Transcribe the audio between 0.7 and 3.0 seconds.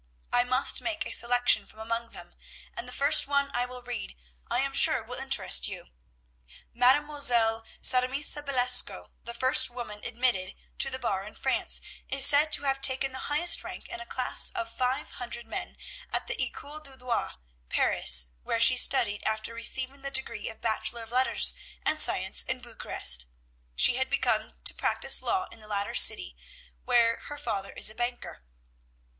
make a selection from among them, and the